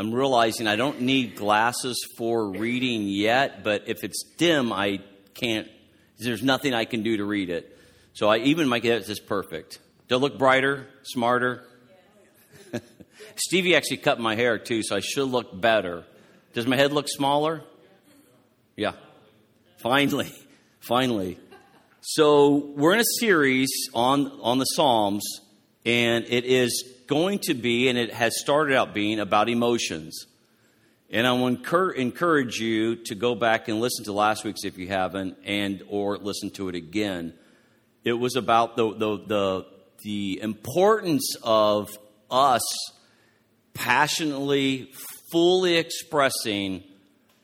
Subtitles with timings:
[0.00, 5.00] I'm realizing I don't need glasses for reading yet, but if it's dim, I
[5.34, 5.68] can't,
[6.18, 7.78] there's nothing I can do to read it.
[8.14, 9.78] So I even my get is perfect.
[10.08, 11.64] Do I look brighter, smarter?
[13.36, 16.04] Stevie actually cut my hair too, so I should look better.
[16.54, 17.60] Does my head look smaller?
[18.76, 18.92] Yeah.
[19.82, 20.32] Finally.
[20.80, 21.38] Finally.
[22.00, 25.22] So we're in a series on, on the Psalms,
[25.84, 30.26] and it is going to be, and it has started out being, about emotions.
[31.10, 34.78] And I want to encourage you to go back and listen to last week's if
[34.78, 37.34] you haven't, and or listen to it again.
[38.04, 39.66] It was about the, the, the,
[40.04, 41.90] the importance of
[42.30, 42.62] us
[43.74, 44.92] passionately,
[45.32, 46.84] fully expressing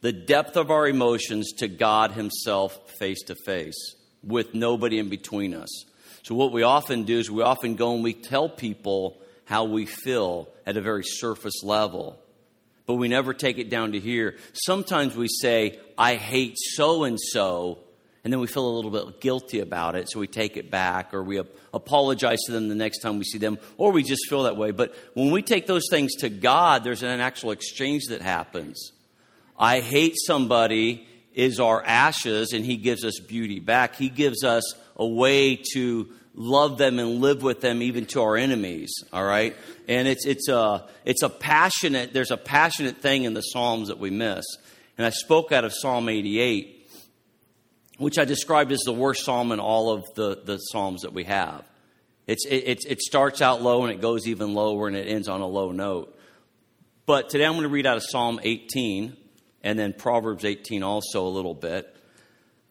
[0.01, 5.55] the depth of our emotions to God Himself face to face with nobody in between
[5.55, 5.85] us.
[6.27, 9.87] So, what we often do is we often go and we tell people how we
[9.87, 12.19] feel at a very surface level,
[12.85, 14.37] but we never take it down to here.
[14.53, 17.79] Sometimes we say, I hate so and so,
[18.25, 21.15] and then we feel a little bit guilty about it, so we take it back
[21.15, 21.41] or we
[21.73, 24.73] apologize to them the next time we see them, or we just feel that way.
[24.73, 28.91] But when we take those things to God, there's an actual exchange that happens.
[29.57, 33.95] I hate somebody is our ashes, and He gives us beauty back.
[33.95, 34.65] He gives us
[34.97, 39.57] a way to love them and live with them even to our enemies all right
[39.89, 43.99] and it's it's a it's a passionate there's a passionate thing in the psalms that
[43.99, 44.45] we miss
[44.99, 46.77] and i spoke out of psalm 88
[47.99, 51.25] which I described as the worst psalm in all of the, the psalms that we
[51.25, 51.65] have.
[52.27, 55.41] It's, it, it starts out low and it goes even lower and it ends on
[55.41, 56.19] a low note.
[57.07, 59.17] But today I'm going to read out of Psalm 18
[59.63, 61.95] and then Proverbs 18 also a little bit.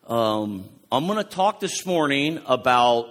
[0.08, 3.10] Um, I'm going to talk this morning about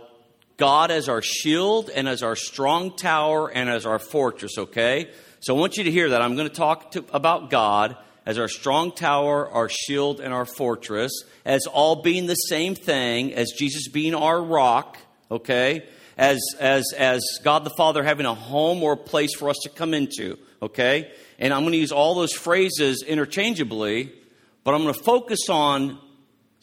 [0.56, 5.10] God as our shield and as our strong tower and as our fortress, okay?
[5.40, 6.22] So I want you to hear that.
[6.22, 10.46] I'm going to talk to, about God as our strong tower, our shield, and our
[10.46, 11.12] fortress,
[11.44, 14.96] as all being the same thing, as Jesus being our rock,
[15.30, 15.86] okay?
[16.16, 19.68] As, as, as God the Father having a home or a place for us to
[19.68, 21.12] come into, okay?
[21.38, 24.10] And I'm going to use all those phrases interchangeably,
[24.62, 25.98] but I'm going to focus on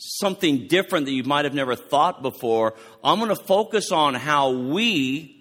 [0.02, 2.74] something different that you might have never thought before.
[3.04, 5.38] I'm going to focus on how we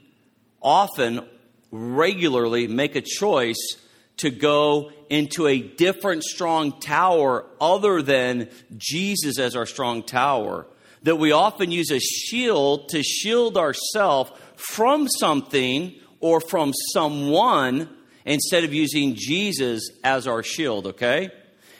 [0.60, 1.26] often,
[1.70, 3.76] regularly make a choice
[4.18, 10.66] to go into a different strong tower other than Jesus as our strong tower.
[11.04, 17.88] That we often use a shield to shield ourselves from something or from someone
[18.26, 21.30] instead of using Jesus as our shield, okay?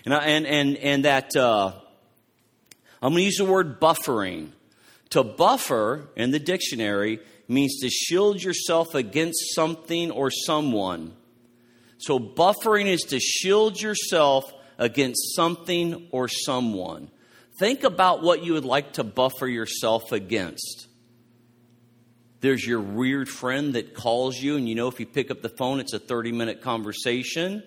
[0.06, 1.79] And, and, and, and that, uh,
[3.02, 4.50] I'm going to use the word buffering.
[5.10, 11.14] To buffer in the dictionary means to shield yourself against something or someone.
[11.98, 17.10] So, buffering is to shield yourself against something or someone.
[17.58, 20.86] Think about what you would like to buffer yourself against.
[22.40, 25.50] There's your weird friend that calls you, and you know if you pick up the
[25.50, 27.62] phone, it's a 30 minute conversation.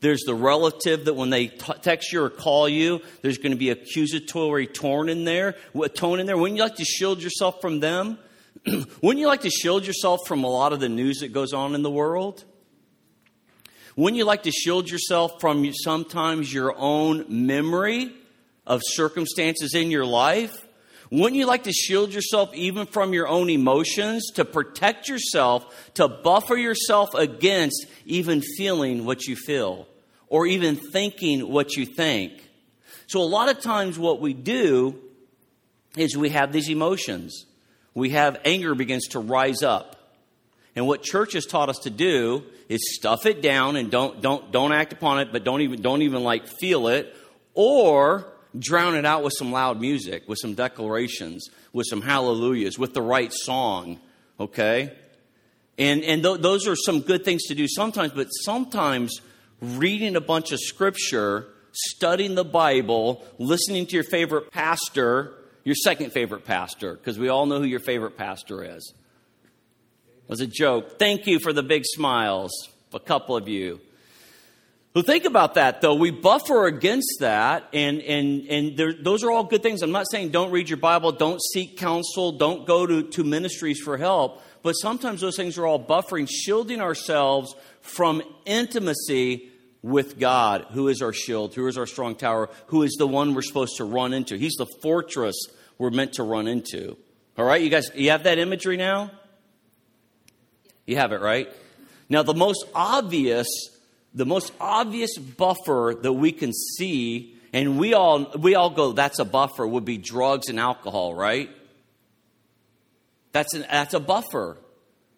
[0.00, 3.58] There's the relative that when they t- text you or call you, there's going to
[3.58, 5.56] be accusatory tone in there.
[5.94, 6.36] Tone in there.
[6.36, 8.18] Wouldn't you like to shield yourself from them?
[8.66, 11.74] Wouldn't you like to shield yourself from a lot of the news that goes on
[11.74, 12.44] in the world?
[13.96, 18.12] Wouldn't you like to shield yourself from sometimes your own memory
[18.66, 20.65] of circumstances in your life?
[21.10, 26.08] Wouldn't you like to shield yourself even from your own emotions, to protect yourself, to
[26.08, 29.86] buffer yourself against even feeling what you feel
[30.28, 32.32] or even thinking what you think?
[33.06, 34.98] So, a lot of times, what we do
[35.96, 37.46] is we have these emotions.
[37.94, 39.96] We have anger begins to rise up.
[40.74, 44.50] And what church has taught us to do is stuff it down and don't, don't,
[44.52, 47.16] don't act upon it, but don't even, don't even like feel it,
[47.54, 48.26] or
[48.58, 53.02] drown it out with some loud music, with some declarations, with some hallelujahs, with the
[53.02, 53.98] right song,
[54.38, 54.92] okay?
[55.78, 59.20] And, and th- those are some good things to do sometimes, but sometimes
[59.60, 65.32] reading a bunch of scripture, studying the Bible, listening to your favorite pastor,
[65.64, 68.94] your second favorite pastor, because we all know who your favorite pastor is
[70.28, 70.98] was a joke.
[70.98, 72.52] Thank you for the big smiles,
[72.92, 73.80] a couple of you.
[74.96, 75.94] Well, think about that, though.
[75.94, 79.82] We buffer against that, and, and, and there, those are all good things.
[79.82, 83.78] I'm not saying don't read your Bible, don't seek counsel, don't go to, to ministries
[83.78, 89.50] for help, but sometimes those things are all buffering, shielding ourselves from intimacy
[89.82, 93.34] with God, who is our shield, who is our strong tower, who is the one
[93.34, 94.38] we're supposed to run into.
[94.38, 95.36] He's the fortress
[95.76, 96.96] we're meant to run into.
[97.36, 99.10] All right, you guys, you have that imagery now?
[100.86, 101.52] You have it, right?
[102.08, 103.46] Now, the most obvious
[104.16, 109.18] the most obvious buffer that we can see, and we all we all go, that's
[109.18, 111.50] a buffer, would be drugs and alcohol, right?
[113.32, 114.56] That's an, that's a buffer.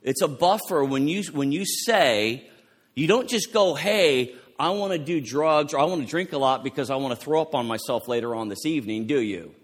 [0.02, 2.50] It's a buffer when you when you say
[2.96, 6.32] you don't just go, hey, I want to do drugs or I want to drink
[6.32, 9.20] a lot because I want to throw up on myself later on this evening, do
[9.20, 9.54] you?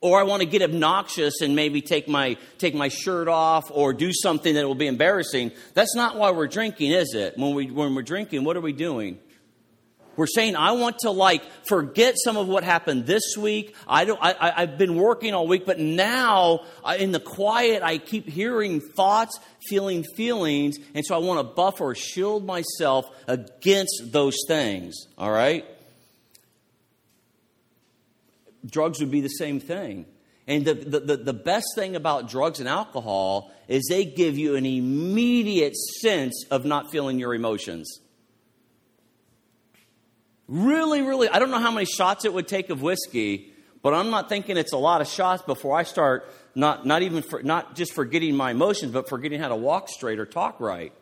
[0.00, 3.92] Or I want to get obnoxious and maybe take my, take my shirt off or
[3.92, 5.50] do something that will be embarrassing.
[5.74, 7.36] That's not why we're drinking, is it?
[7.36, 9.18] When, we, when we're drinking, what are we doing?
[10.18, 13.76] We're saying, I want to like forget some of what happened this week.
[13.86, 16.64] I don't, I, I've been working all week, but now
[16.98, 21.84] in the quiet, I keep hearing thoughts, feeling feelings, and so I want to buffer
[21.84, 25.06] or shield myself against those things.
[25.16, 25.64] All right?
[28.64, 30.06] Drugs would be the same thing.
[30.46, 34.64] And the, the, the, best thing about drugs and alcohol is they give you an
[34.64, 38.00] immediate sense of not feeling your emotions.
[40.48, 43.52] Really, really, I don't know how many shots it would take of whiskey,
[43.82, 47.22] but I'm not thinking it's a lot of shots before I start not, not even
[47.22, 50.94] for, not just forgetting my emotions, but forgetting how to walk straight or talk right.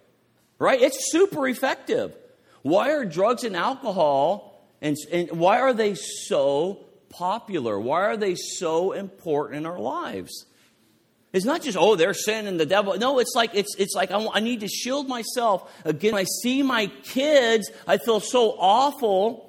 [0.59, 0.81] Right?
[0.81, 2.17] It's super effective.
[2.63, 7.79] Why are drugs and alcohol and, and why are they so popular?
[7.79, 10.47] Why are they so important in our lives?
[11.33, 12.97] It's not just, oh, they're sin and the devil.
[12.99, 15.71] No, it's like, it's, it's like I, I need to shield myself.
[15.85, 19.46] Again, I see my kids, I feel so awful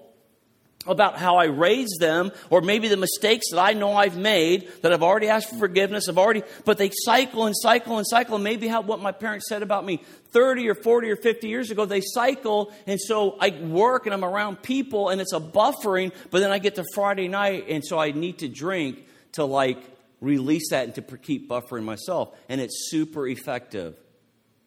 [0.87, 4.93] about how I raised them, or maybe the mistakes that I know I've made, that
[4.93, 8.35] I've already asked for forgiveness, I've already, but they cycle and cycle and cycle.
[8.35, 10.01] And maybe how, what my parents said about me
[10.31, 12.73] 30 or 40 or 50 years ago, they cycle.
[12.85, 16.59] And so I work and I'm around people and it's a buffering, but then I
[16.59, 19.79] get to Friday night and so I need to drink to like
[20.21, 22.35] release that and to keep buffering myself.
[22.49, 23.95] And it's super effective.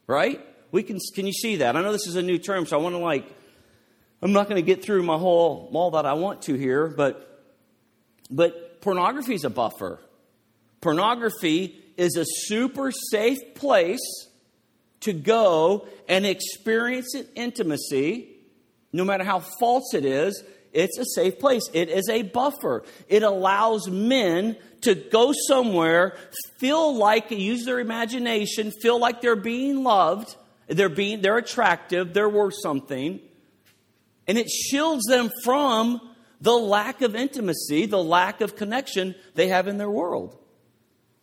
[0.06, 0.40] Right?
[0.72, 1.76] We can, can you see that?
[1.76, 3.24] I know this is a new term, so I want to like,
[4.22, 7.44] I'm not going to get through my whole, all that I want to here, but,
[8.30, 9.98] but pornography is a buffer.
[10.80, 14.28] Pornography is a super safe place
[15.00, 18.28] to go and experience intimacy,
[18.92, 21.68] no matter how false it is, it's a safe place.
[21.72, 22.84] It is a buffer.
[23.08, 26.16] It allows men to go somewhere,
[26.58, 30.36] feel like, use their imagination, feel like they're being loved,
[30.68, 33.20] they're being, they're attractive, they're worth something.
[34.30, 36.00] And it shields them from
[36.40, 40.38] the lack of intimacy, the lack of connection they have in their world.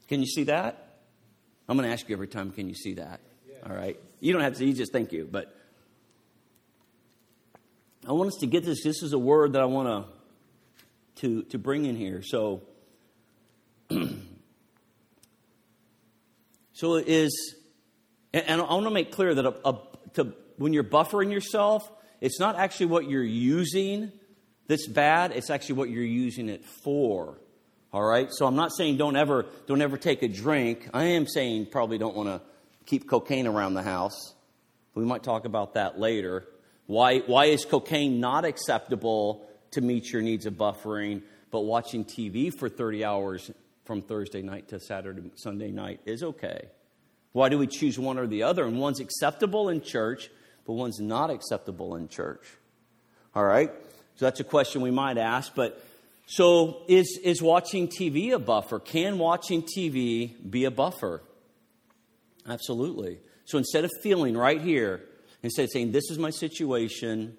[0.09, 0.97] Can you see that?
[1.69, 3.21] I'm going to ask you every time, can you see that?
[3.65, 3.97] All right.
[4.19, 5.25] You don't have to, you just thank you.
[5.31, 5.55] But
[8.05, 8.83] I want us to get this.
[8.83, 12.21] This is a word that I want to, to, to bring in here.
[12.21, 12.63] So,
[16.73, 17.55] so it is,
[18.33, 19.79] and I want to make clear that a, a,
[20.15, 21.89] to, when you're buffering yourself,
[22.21, 24.11] it's not actually what you're using
[24.67, 27.39] that's bad, it's actually what you're using it for.
[27.93, 28.27] All right?
[28.31, 30.89] So I'm not saying don't ever don't ever take a drink.
[30.93, 32.41] I am saying probably don't want to
[32.85, 34.35] keep cocaine around the house.
[34.93, 36.45] We might talk about that later.
[36.85, 42.53] Why why is cocaine not acceptable to meet your needs of buffering, but watching TV
[42.53, 43.51] for 30 hours
[43.85, 46.69] from Thursday night to Saturday Sunday night is okay?
[47.31, 48.65] Why do we choose one or the other?
[48.65, 50.29] And one's acceptable in church
[50.67, 52.45] but one's not acceptable in church.
[53.33, 53.71] All right?
[54.17, 55.55] So that's a question we might ask.
[55.55, 55.81] But
[56.27, 58.79] so is, is watching TV a buffer?
[58.79, 61.23] Can watching TV be a buffer?
[62.45, 63.19] Absolutely.
[63.45, 65.03] So instead of feeling right here,
[65.41, 67.37] instead of saying, This is my situation,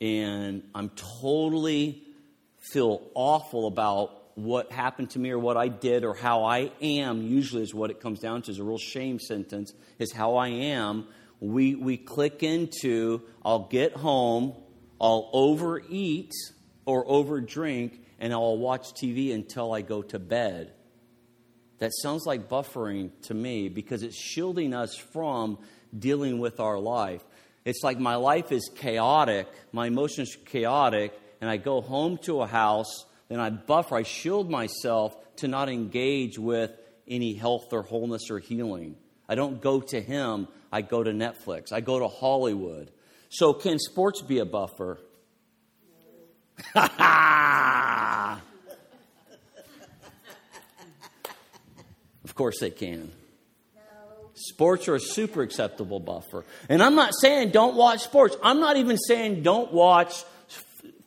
[0.00, 2.04] and I'm totally
[2.60, 7.22] feel awful about what happened to me or what I did or how I am,
[7.22, 10.48] usually is what it comes down to, is a real shame sentence, is how I
[10.48, 11.06] am
[11.42, 14.54] we, we click into I'll get home,
[15.00, 16.32] I'll overeat
[16.86, 20.72] or overdrink, and I'll watch TV until I go to bed.
[21.78, 25.58] That sounds like buffering to me because it's shielding us from
[25.98, 27.24] dealing with our life.
[27.64, 32.42] It's like my life is chaotic, my emotions are chaotic, and I go home to
[32.42, 36.70] a house, then I buffer, I shield myself to not engage with
[37.08, 38.94] any health or wholeness or healing.
[39.28, 42.90] I don't go to Him I go to Netflix, I go to Hollywood.
[43.28, 44.98] So, can sports be a buffer?
[46.74, 48.40] of
[52.34, 53.12] course, they can.
[54.34, 56.44] Sports are a super acceptable buffer.
[56.68, 58.36] And I'm not saying don't watch sports.
[58.42, 60.24] I'm not even saying don't watch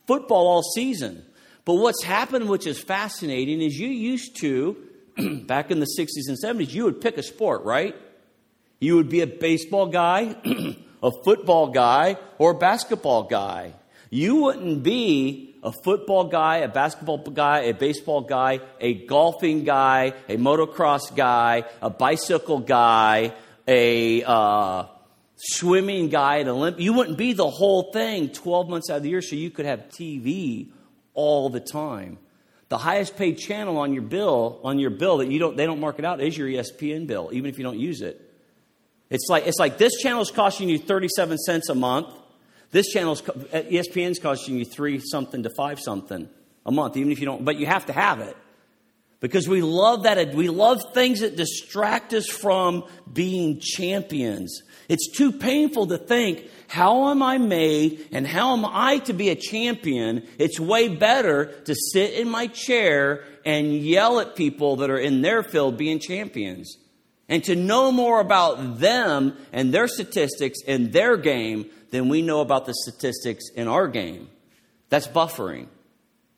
[0.08, 1.26] football all season.
[1.66, 4.78] But what's happened, which is fascinating, is you used to,
[5.46, 7.96] back in the 60s and 70s, you would pick a sport, right?
[8.80, 10.36] You would be a baseball guy,
[11.04, 13.74] a football guy or a basketball guy.
[14.10, 20.14] You wouldn't be a football guy, a basketball guy, a baseball guy, a golfing guy,
[20.30, 23.34] a motocross guy, a bicycle guy,
[23.68, 24.86] a uh,
[25.36, 26.80] swimming guy, an Olymp.
[26.80, 29.66] You wouldn't be the whole thing 12 months out of the year so you could
[29.66, 30.70] have TV
[31.14, 32.20] all the time.
[32.70, 35.80] The highest paid channel on your bill, on your bill that you don't, they don't
[35.80, 38.25] mark it out is your ESPN bill, even if you don't use it.
[39.10, 42.08] It's like, it's like this channel is costing you 37 cents a month.
[42.72, 46.30] This channel is, costing you three something to five something
[46.66, 48.36] a month, even if you don't, but you have to have it.
[49.20, 54.62] Because we love that, we love things that distract us from being champions.
[54.90, 59.30] It's too painful to think, how am I made and how am I to be
[59.30, 60.28] a champion?
[60.38, 65.22] It's way better to sit in my chair and yell at people that are in
[65.22, 66.78] their field being champions.
[67.28, 72.42] And to know more about them and their statistics in their game than we know
[72.42, 74.30] about the statistics in our game.
[74.90, 75.68] That's buffering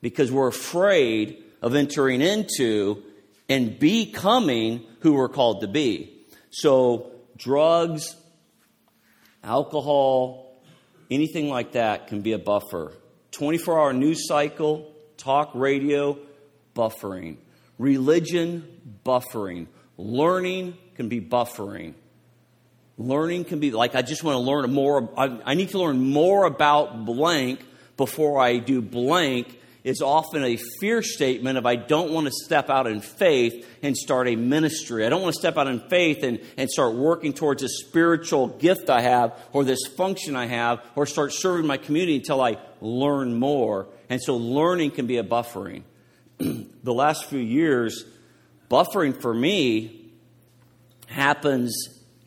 [0.01, 3.03] because we're afraid of entering into
[3.49, 6.13] and becoming who we're called to be.
[6.49, 8.15] So, drugs,
[9.43, 10.61] alcohol,
[11.09, 12.93] anything like that can be a buffer.
[13.31, 16.17] 24 hour news cycle, talk radio,
[16.75, 17.37] buffering.
[17.77, 19.67] Religion, buffering.
[19.97, 21.93] Learning can be buffering.
[22.97, 25.09] Learning can be like, I just want to learn more.
[25.17, 27.59] I, I need to learn more about blank
[27.95, 32.69] before I do blank is often a fear statement of I don't want to step
[32.69, 35.05] out in faith and start a ministry.
[35.05, 38.47] I don't want to step out in faith and, and start working towards a spiritual
[38.47, 42.57] gift I have or this function I have or start serving my community until I
[42.81, 43.87] learn more.
[44.09, 45.83] And so learning can be a buffering.
[46.37, 48.03] the last few years,
[48.69, 50.11] buffering for me
[51.07, 51.73] happens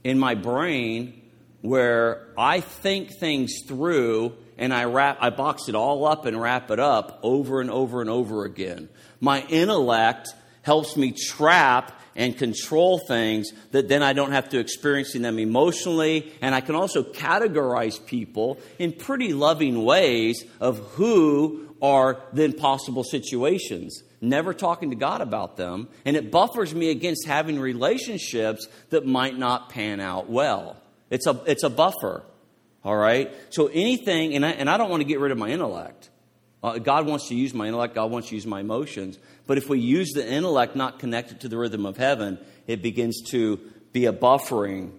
[0.05, 1.21] in my brain
[1.61, 6.71] where I think things through and I wrap, I box it all up and wrap
[6.71, 8.89] it up over and over and over again.
[9.21, 10.29] My intellect
[10.63, 16.33] helps me trap and control things that then I don't have to experiencing them emotionally.
[16.43, 23.05] And I can also categorize people in pretty loving ways of who are the possible
[23.05, 24.03] situations.
[24.21, 25.89] Never talking to God about them.
[26.05, 30.77] And it buffers me against having relationships that might not pan out well.
[31.09, 32.23] It's a, it's a buffer.
[32.85, 33.33] All right?
[33.51, 36.11] So anything, and I, and I don't want to get rid of my intellect.
[36.63, 39.19] Uh, God wants to use my intellect, God wants to use my emotions.
[39.47, 43.23] But if we use the intellect not connected to the rhythm of heaven, it begins
[43.31, 43.59] to
[43.93, 44.93] be a buffering.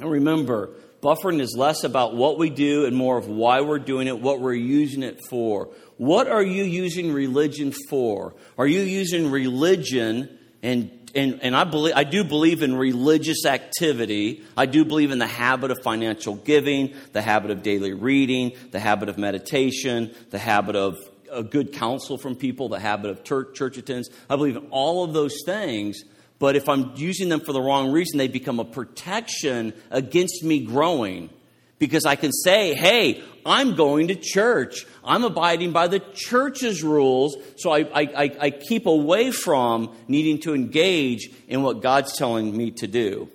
[0.00, 0.70] And remember,
[1.02, 4.40] buffering is less about what we do and more of why we're doing it, what
[4.40, 5.68] we're using it for.
[5.96, 8.34] What are you using religion for?
[8.58, 14.44] Are you using religion and and, and I believe I do believe in religious activity.
[14.56, 18.78] I do believe in the habit of financial giving, the habit of daily reading, the
[18.78, 20.98] habit of meditation, the habit of
[21.32, 24.08] a good counsel from people, the habit of church, church attendance.
[24.28, 26.02] I believe in all of those things.
[26.40, 30.60] But if I'm using them for the wrong reason, they become a protection against me
[30.60, 31.30] growing.
[31.78, 34.86] Because I can say, hey, I'm going to church.
[35.04, 40.54] I'm abiding by the church's rules, so I, I, I, keep away from needing to
[40.54, 43.30] engage in what God's telling me to do.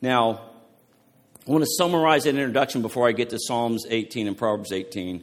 [0.00, 0.40] Now,
[1.46, 5.22] I want to summarize that introduction before I get to Psalms 18 and Proverbs 18.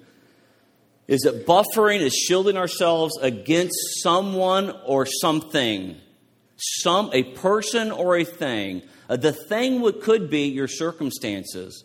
[1.07, 5.97] Is that buffering is shielding ourselves against someone or something,
[6.61, 8.83] some a person or a thing.
[9.09, 11.83] Uh, the thing could be your circumstances.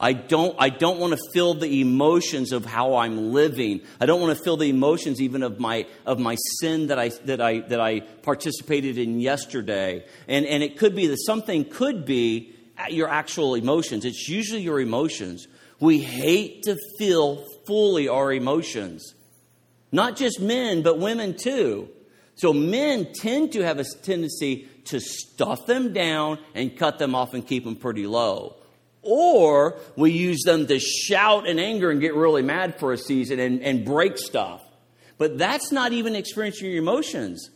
[0.00, 3.80] I don't, I don't want to feel the emotions of how I'm living.
[4.00, 7.08] I don't want to feel the emotions even of my, of my sin that I,
[7.24, 10.04] that, I, that I participated in yesterday.
[10.28, 12.54] And, and it could be that something could be
[12.88, 14.04] your actual emotions.
[14.04, 15.48] It's usually your emotions.
[15.80, 19.14] We hate to feel fully our emotions.
[19.90, 21.88] Not just men, but women too.
[22.38, 27.34] So men tend to have a tendency to stuff them down and cut them off
[27.34, 28.58] and keep them pretty low
[29.02, 33.38] or we use them to shout in anger and get really mad for a season
[33.38, 34.62] and, and break stuff.
[35.16, 37.50] But that's not even experiencing your emotions.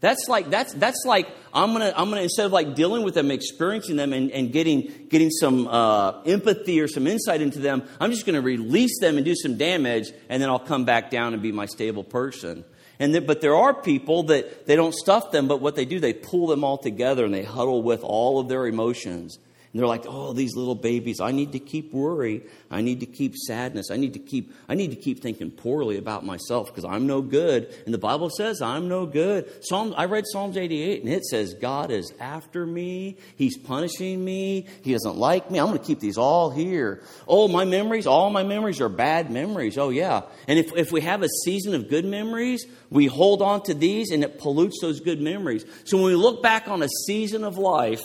[0.00, 3.32] That's like that's that's like I'm gonna I'm gonna instead of like dealing with them,
[3.32, 7.82] experiencing them, and, and getting getting some uh, empathy or some insight into them.
[7.98, 11.32] I'm just gonna release them and do some damage, and then I'll come back down
[11.32, 12.64] and be my stable person.
[13.00, 16.12] And but there are people that they don't stuff them, but what they do they
[16.12, 19.38] pull them all together and they huddle with all of their emotions
[19.72, 21.20] And they're like, oh, these little babies.
[21.20, 22.42] I need to keep worry.
[22.70, 23.90] I need to keep sadness.
[23.90, 27.20] I need to keep, I need to keep thinking poorly about myself because I'm no
[27.20, 27.74] good.
[27.84, 29.62] And the Bible says I'm no good.
[29.62, 33.18] Psalm, I read Psalms 88 and it says God is after me.
[33.36, 34.66] He's punishing me.
[34.82, 35.60] He doesn't like me.
[35.60, 37.02] I'm going to keep these all here.
[37.26, 39.76] Oh, my memories, all my memories are bad memories.
[39.76, 40.22] Oh, yeah.
[40.46, 44.12] And if, if we have a season of good memories, we hold on to these
[44.12, 45.66] and it pollutes those good memories.
[45.84, 48.02] So when we look back on a season of life,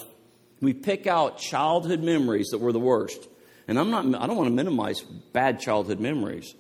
[0.63, 3.27] we pick out childhood memories that were the worst.
[3.67, 6.55] And I'm not, I don't want to minimize bad childhood memories.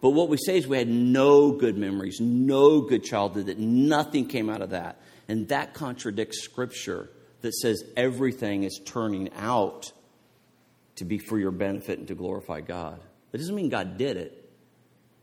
[0.00, 4.26] But what we say is we had no good memories, no good childhood, that nothing
[4.26, 5.00] came out of that.
[5.28, 9.92] And that contradicts Scripture that says everything is turning out
[10.96, 13.00] to be for your benefit and to glorify God.
[13.30, 14.50] That doesn't mean God did it,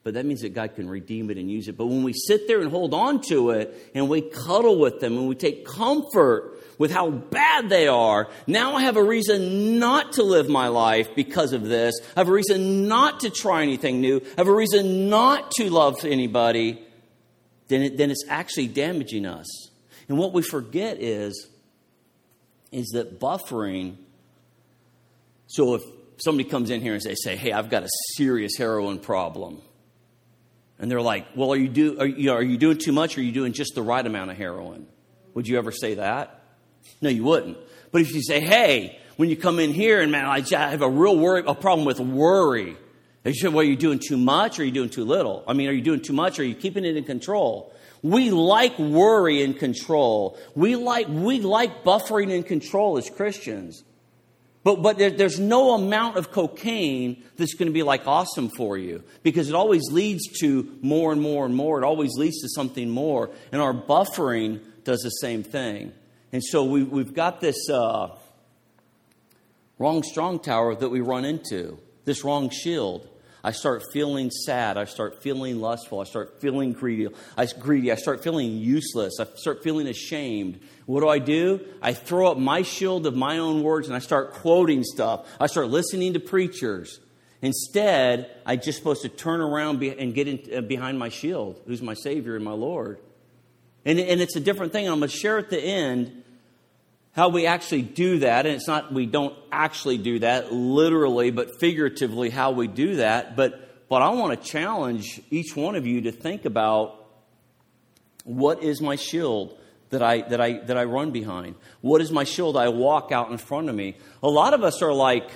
[0.04, 1.76] but that means that God can redeem it and use it.
[1.78, 5.18] But when we sit there and hold on to it and we cuddle with them
[5.18, 10.14] and we take comfort with how bad they are, now I have a reason not
[10.14, 11.96] to live my life because of this.
[12.16, 14.22] I have a reason not to try anything new.
[14.38, 16.82] I have a reason not to love anybody.
[17.68, 19.48] Then, it, then it's actually damaging us.
[20.08, 21.50] And what we forget is,
[22.72, 23.96] is that buffering.
[25.48, 25.82] So if
[26.18, 29.62] somebody comes in here and they say, "Hey, I've got a serious heroin problem,"
[30.78, 33.18] and they're like, "Well, are you do are you, are you doing too much?
[33.18, 34.88] Or are you doing just the right amount of heroin?"
[35.34, 36.45] Would you ever say that?
[37.02, 37.58] No, you wouldn't.
[37.92, 40.90] But if you say, hey, when you come in here and man, I have a
[40.90, 42.78] real worry, a problem with worry.
[43.24, 45.44] They say, well, are you doing too much or are you doing too little?
[45.48, 47.74] I mean, are you doing too much or are you keeping it in control?
[48.04, 50.38] We like worry and control.
[50.54, 53.84] We like, we like buffering and control as Christians.
[54.64, 58.78] But, but there, there's no amount of cocaine that's going to be like awesome for
[58.78, 61.82] you because it always leads to more and more and more.
[61.82, 63.30] It always leads to something more.
[63.52, 65.94] And our buffering does the same thing.
[66.36, 68.10] And so we, we've got this uh,
[69.80, 73.08] wrong strong tower that we run into, this wrong shield.
[73.42, 74.78] I start feeling sad.
[74.78, 76.02] I start feeling lustful.
[76.02, 77.08] I start feeling greedy.
[77.38, 77.90] I, greedy.
[77.90, 79.14] I start feeling useless.
[79.18, 80.60] I start feeling ashamed.
[80.88, 81.62] What do I do?
[81.82, 85.26] I throw up my shield of my own words and I start quoting stuff.
[85.40, 87.00] I start listening to preachers.
[87.42, 91.82] Instead, I'm just supposed to turn around and get in, uh, behind my shield, who's
[91.82, 93.00] my Savior and my Lord.
[93.86, 94.90] And, and it's a different thing.
[94.90, 96.24] I'm going to share at the end
[97.16, 101.60] how we actually do that, and it's not we don't actually do that literally, but
[101.60, 103.36] figuratively how we do that.
[103.38, 107.06] But but I want to challenge each one of you to think about
[108.26, 109.58] what is my shield
[109.92, 111.56] that I that I that I run behind?
[111.80, 113.96] What is my shield I walk out in front of me?
[114.22, 115.30] A lot of us are like,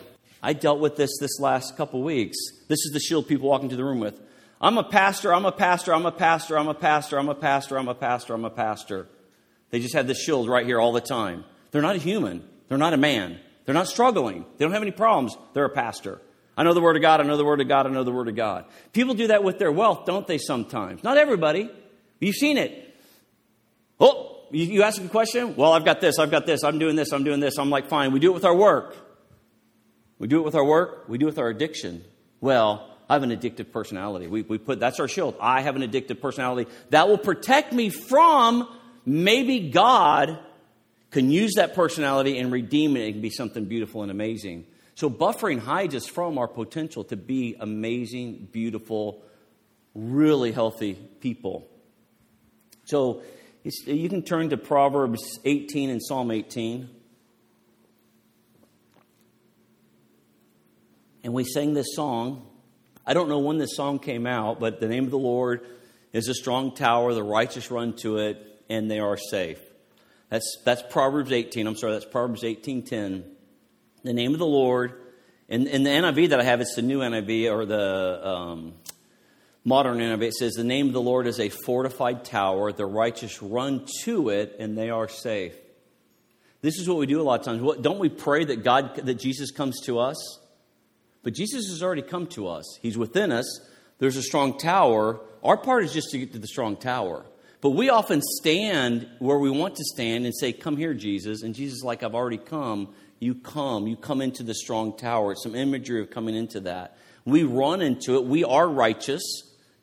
[0.43, 2.37] I dealt with this this last couple weeks.
[2.67, 4.19] This is the shield people walk into the room with.
[4.59, 7.77] I'm a pastor, I'm a pastor, I'm a pastor, I'm a pastor, I'm a pastor,
[7.77, 9.07] I'm a pastor, I'm a pastor.
[9.69, 11.45] They just have this shield right here all the time.
[11.71, 12.47] They're not a human.
[12.67, 13.39] They're not a man.
[13.65, 14.45] They're not struggling.
[14.57, 15.37] They don't have any problems.
[15.53, 16.21] They're a pastor.
[16.57, 17.21] I know the Word of God.
[17.21, 17.87] I know the Word of God.
[17.87, 18.65] I know the Word of God.
[18.93, 21.03] People do that with their wealth, don't they, sometimes?
[21.03, 21.69] Not everybody.
[22.19, 22.97] You've seen it.
[23.99, 25.55] Oh, you, ask a question?
[25.55, 26.19] Well, I've got this.
[26.19, 26.63] I've got this.
[26.63, 27.11] I'm doing this.
[27.11, 27.57] I'm doing this.
[27.57, 28.11] I'm like, fine.
[28.11, 28.95] We do it with our work.
[30.17, 31.05] We do it with our work.
[31.07, 32.03] We do it with our addiction.
[32.41, 34.27] Well, I have an addictive personality.
[34.27, 35.35] We, we put, that's our shield.
[35.39, 36.69] I have an addictive personality.
[36.89, 38.67] That will protect me from
[39.05, 40.39] maybe God
[41.11, 43.01] can use that personality and redeem it.
[43.01, 44.65] It can be something beautiful and amazing.
[44.95, 49.23] So, buffering hides us from our potential to be amazing, beautiful,
[49.95, 51.67] really healthy people.
[52.85, 53.23] So,
[53.63, 56.89] you can turn to Proverbs 18 and Psalm 18.
[61.23, 62.45] And we sang this song.
[63.05, 65.65] I don't know when this song came out, but the name of the Lord
[66.13, 67.13] is a strong tower.
[67.13, 69.59] The righteous run to it, and they are safe.
[70.29, 71.65] That's, that's Proverbs 18.
[71.65, 73.23] I'm sorry, that's Proverbs 18.10.
[74.03, 74.93] The name of the Lord.
[75.47, 78.73] In, in the NIV that I have, it's the new NIV or the um,
[79.65, 80.23] modern NIV.
[80.23, 82.71] It says, The name of the Lord is a fortified tower.
[82.71, 85.55] The righteous run to it, and they are safe.
[86.61, 87.61] This is what we do a lot of times.
[87.61, 90.39] What, don't we pray that God, that Jesus comes to us?
[91.23, 92.77] But Jesus has already come to us.
[92.81, 93.61] He's within us.
[93.97, 95.19] There's a strong tower.
[95.43, 97.25] Our part is just to get to the strong tower.
[97.61, 101.43] But we often stand where we want to stand and say, Come here, Jesus.
[101.43, 102.89] And Jesus is like, I've already come.
[103.19, 103.87] You come.
[103.87, 105.35] You come into the strong tower.
[105.35, 106.97] Some imagery of coming into that.
[107.25, 108.25] We run into it.
[108.25, 109.21] We are righteous.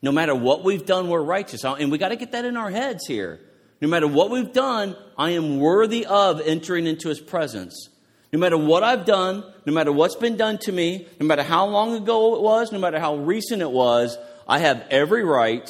[0.01, 1.65] No matter what we've done, we're righteous.
[1.65, 3.41] And we got to get that in our heads here.
[3.81, 7.91] No matter what we've done, I am worthy of entering into his presence.
[8.33, 11.67] No matter what I've done, no matter what's been done to me, no matter how
[11.67, 14.17] long ago it was, no matter how recent it was,
[14.49, 15.69] I have every right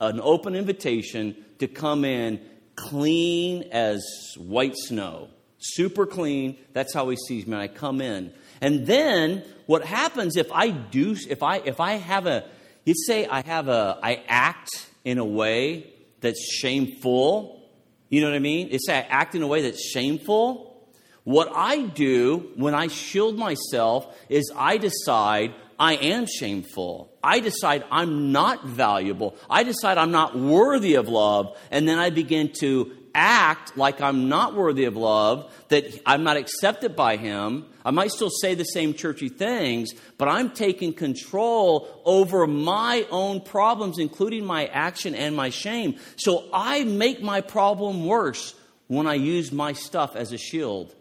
[0.00, 2.40] an open invitation to come in
[2.76, 4.04] clean as
[4.36, 5.28] white snow.
[5.60, 6.56] super clean.
[6.72, 7.56] That's how he sees me.
[7.56, 8.32] I come in.
[8.60, 12.44] And then what happens if I do, if I, if I have a,
[12.84, 14.70] you say I have a, I act
[15.04, 17.68] in a way that's shameful.
[18.08, 18.68] You know what I mean?
[18.70, 20.88] It's say I act in a way that's shameful.
[21.24, 27.12] What I do when I shield myself is I decide I am shameful.
[27.28, 29.36] I decide I'm not valuable.
[29.50, 31.58] I decide I'm not worthy of love.
[31.70, 36.38] And then I begin to act like I'm not worthy of love, that I'm not
[36.38, 37.66] accepted by Him.
[37.84, 43.42] I might still say the same churchy things, but I'm taking control over my own
[43.42, 45.98] problems, including my action and my shame.
[46.16, 48.54] So I make my problem worse
[48.86, 50.94] when I use my stuff as a shield.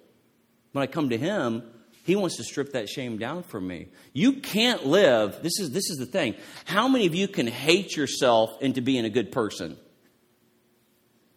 [0.74, 1.64] When I come to Him,
[2.08, 3.90] He wants to strip that shame down from me.
[4.14, 6.36] You can't live, this is, this is the thing.
[6.64, 9.76] How many of you can hate yourself into being a good person?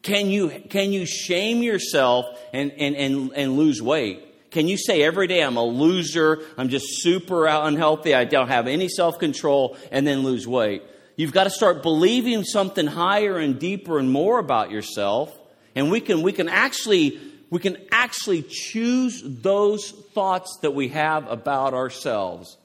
[0.02, 4.22] Can you, can you shame yourself and, and, and, and lose weight?
[4.52, 8.68] Can you say every day I'm a loser, I'm just super unhealthy, I don't have
[8.68, 10.84] any self control, and then lose weight?
[11.16, 15.36] You've got to start believing something higher and deeper and more about yourself.
[15.74, 21.28] And we can, we can actually we can actually choose those thoughts that we have
[21.28, 22.56] about ourselves.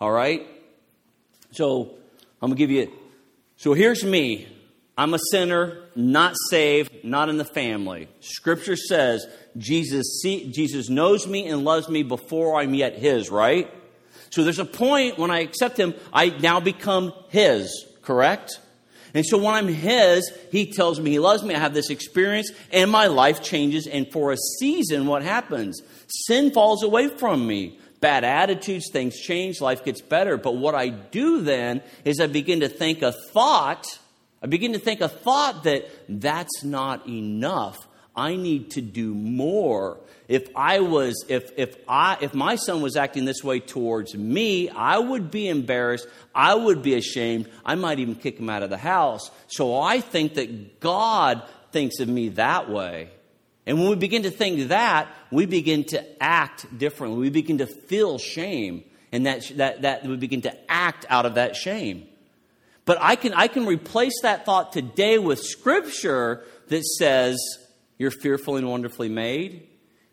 [0.00, 0.46] All right?
[1.52, 1.94] So
[2.40, 2.90] I'm going to give you.
[3.56, 4.48] So here's me.
[4.96, 8.08] I'm a sinner, not saved, not in the family.
[8.20, 9.26] Scripture says
[9.56, 13.72] Jesus, see, Jesus knows me and loves me before I'm yet His, right?
[14.30, 18.60] So there's a point when I accept Him, I now become His, correct?
[19.14, 21.54] And so when I'm His, He tells me He loves me.
[21.54, 23.86] I have this experience, and my life changes.
[23.86, 25.82] And for a season, what happens?
[26.26, 27.78] Sin falls away from me.
[28.00, 30.38] Bad attitudes, things change, life gets better.
[30.38, 33.86] But what I do then is I begin to think a thought
[34.42, 37.76] I begin to think a thought that that's not enough.
[38.16, 39.98] I need to do more.
[40.30, 44.68] If I was, if, if I, if my son was acting this way towards me,
[44.68, 46.06] I would be embarrassed.
[46.32, 47.50] I would be ashamed.
[47.64, 49.32] I might even kick him out of the house.
[49.48, 53.10] So I think that God thinks of me that way.
[53.66, 57.18] And when we begin to think that, we begin to act differently.
[57.18, 58.84] We begin to feel shame.
[59.10, 62.06] And that, that, that we begin to act out of that shame.
[62.84, 67.36] But I can, I can replace that thought today with scripture that says,
[67.98, 69.66] You're fearfully and wonderfully made.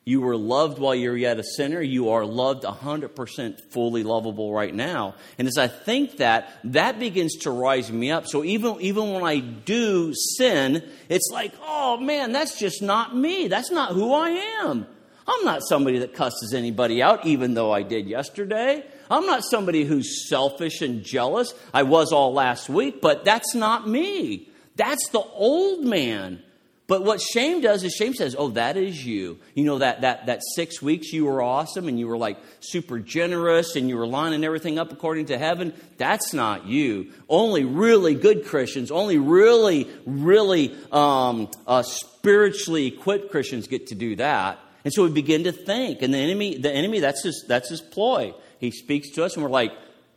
[0.08, 1.82] You were loved while you were yet a sinner.
[1.82, 5.16] You are loved 100% fully lovable right now.
[5.38, 8.26] And as I think that, that begins to rise me up.
[8.26, 13.50] So even, even when I do sin, it's like, oh man, that's just not me.
[13.50, 14.30] That's not who I
[14.62, 14.88] am.
[15.28, 18.86] I'm not somebody that cusses anybody out, even though I did yesterday.
[19.12, 21.54] I'm not somebody who's selfish and jealous.
[21.74, 24.48] I was all last week, but that's not me.
[24.78, 26.44] That's the old man.
[26.88, 30.28] But what shame does is shame says, "Oh, that is you." You know that that
[30.28, 34.08] that 6 weeks you were awesome and you were like super generous and you were
[34.08, 35.74] lining everything up according to heaven.
[35.98, 37.12] That's not you.
[37.28, 44.16] Only really good Christians, only really really um, uh, spiritually equipped Christians get to do
[44.16, 44.60] that.
[44.86, 47.82] And so we begin to think, and the enemy, the enemy, that's his that's his
[47.82, 48.34] ploy.
[48.60, 49.74] He speaks to us, and we're like,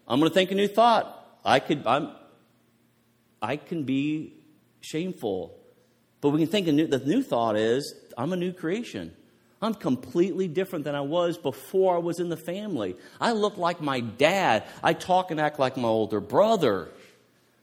[0.06, 1.16] I'm going to think a new thought.
[1.44, 2.11] I could, I'm,
[3.40, 4.35] I can be
[4.80, 5.59] shameful.
[6.20, 9.12] But we can think of new, the new thought is, I'm a new creation.
[9.62, 12.96] I'm completely different than I was before I was in the family.
[13.20, 14.64] I look like my dad.
[14.83, 16.88] I talk and act like my older brother.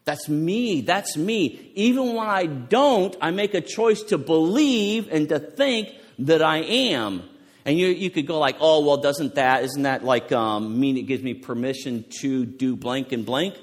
[0.05, 0.81] That's me.
[0.81, 1.71] That's me.
[1.75, 5.89] Even when I don't, I make a choice to believe and to think
[6.19, 7.23] that I am.
[7.65, 10.97] And you, you could go like, oh, well, doesn't that, isn't that like um, mean
[10.97, 13.55] it gives me permission to do blank and blank?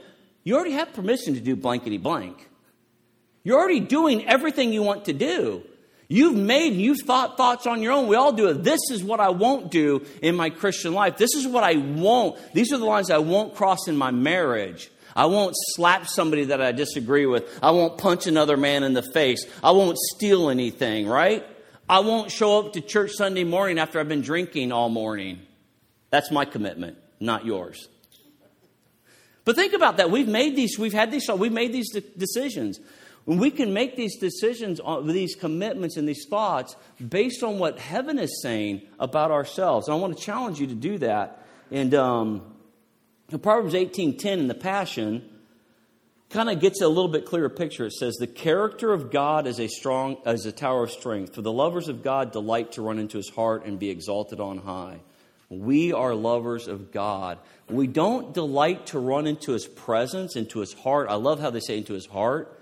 [0.42, 2.50] You already have permission to do blankety blank.
[3.44, 5.62] You're already doing everything you want to do.
[6.08, 8.08] You've made, you've thought thoughts on your own.
[8.08, 8.62] We all do it.
[8.64, 11.16] This is what I won't do in my Christian life.
[11.16, 12.38] This is what I won't.
[12.52, 14.90] These are the lines I won't cross in my marriage.
[15.16, 17.44] I won't slap somebody that I disagree with.
[17.62, 19.46] I won't punch another man in the face.
[19.62, 21.44] I won't steal anything, right?
[21.88, 25.40] I won't show up to church Sunday morning after I've been drinking all morning.
[26.10, 27.88] That's my commitment, not yours.
[29.44, 30.10] But think about that.
[30.10, 32.80] We've made these, we've had these, we've made these decisions.
[33.24, 38.18] When we can make these decisions, these commitments and these thoughts based on what heaven
[38.18, 39.88] is saying about ourselves.
[39.88, 41.46] And I want to challenge you to do that.
[41.70, 42.54] And um,
[43.30, 45.30] Proverbs 18.10 in the Passion,
[46.34, 47.86] kind of gets a little bit clearer picture.
[47.86, 51.34] It says, The character of God is a strong as a tower of strength.
[51.34, 54.58] For the lovers of God delight to run into his heart and be exalted on
[54.58, 55.00] high.
[55.48, 57.38] We are lovers of God.
[57.68, 61.08] We don't delight to run into his presence, into his heart.
[61.08, 62.60] I love how they say into his heart.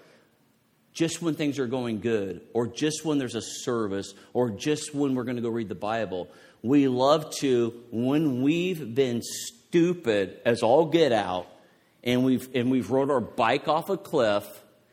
[0.93, 5.15] Just when things are going good, or just when there's a service, or just when
[5.15, 6.29] we're going to go read the Bible.
[6.63, 11.47] We love to, when we've been stupid as all get out,
[12.05, 14.45] and we've, and we've rode our bike off a cliff,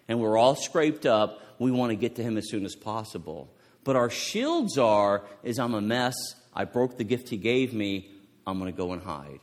[0.07, 3.53] and we're all scraped up, we want to get to Him as soon as possible.
[3.83, 6.15] But our shields are, is I'm a mess,
[6.53, 8.09] I broke the gift He gave me,
[8.47, 9.41] I'm going to go and hide,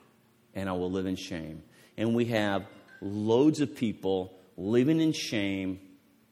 [0.55, 1.62] and I will live in shame.
[1.99, 2.66] And we have
[3.01, 5.81] loads of people living in shame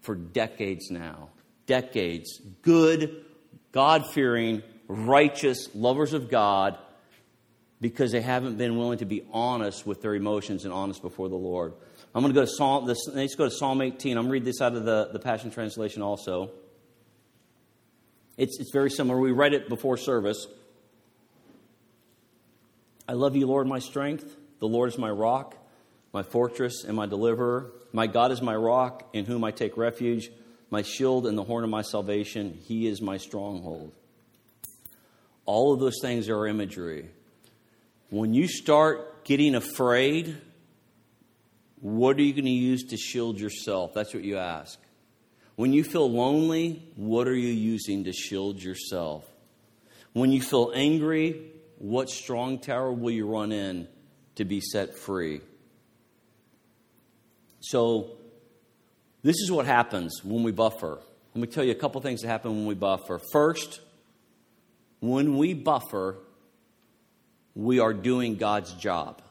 [0.04, 1.30] for decades now.
[1.66, 2.40] Decades.
[2.62, 3.24] Good,
[3.72, 6.78] God fearing, righteous lovers of God
[7.80, 11.36] because they haven't been willing to be honest with their emotions and honest before the
[11.36, 11.74] Lord.
[12.14, 14.16] I'm going to go to Psalm, this, let's go to Psalm 18.
[14.16, 16.50] I'm going to read this out of the, the Passion Translation also.
[18.36, 19.18] It's, it's very similar.
[19.18, 20.46] We read it before service.
[23.08, 24.36] I love you, Lord, my strength.
[24.60, 25.56] The Lord is my rock,
[26.14, 27.72] my fortress, and my deliverer.
[27.92, 30.30] My God is my rock, in whom I take refuge,
[30.70, 32.56] my shield and the horn of my salvation.
[32.66, 33.92] He is my stronghold.
[35.44, 37.10] All of those things are imagery.
[38.10, 40.40] When you start getting afraid,
[41.80, 43.92] what are you going to use to shield yourself?
[43.92, 44.78] That's what you ask.
[45.56, 49.24] When you feel lonely, what are you using to shield yourself?
[50.12, 53.88] When you feel angry, what strong tower will you run in
[54.36, 55.40] to be set free?
[57.64, 58.10] So,
[59.22, 60.98] this is what happens when we buffer.
[61.34, 63.18] Let me tell you a couple things that happen when we buffer.
[63.32, 63.80] First,
[65.00, 66.16] when we buffer,
[67.54, 69.22] we are doing God's job.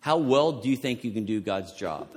[0.00, 2.08] How well do you think you can do God's job?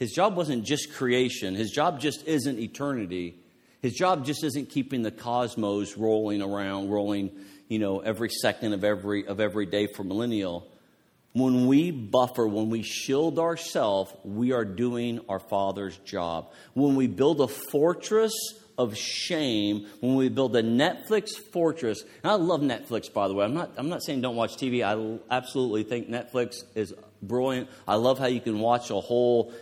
[0.00, 3.36] His job wasn't just creation, His job just isn't eternity.
[3.80, 7.30] His job just isn't keeping the cosmos rolling around, rolling,
[7.68, 10.68] you know, every second of every of every day for millennial.
[11.34, 16.52] When we buffer, when we shield ourselves, we are doing our Father's job.
[16.74, 18.32] When we build a fortress
[18.78, 23.44] of shame, when we build a Netflix fortress, and I love Netflix, by the way.
[23.44, 24.82] I'm not, I'm not saying don't watch TV.
[24.82, 27.68] I absolutely think Netflix is brilliant.
[27.86, 29.52] I love how you can watch a whole